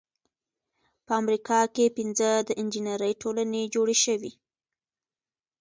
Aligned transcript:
په 1.05 1.11
امریکا 1.21 1.59
کې 1.75 1.95
پنځه 1.97 2.29
د 2.47 2.49
انجینری 2.61 3.13
ټولنې 3.21 3.61
جوړې 3.73 3.95
شوې. 4.03 4.31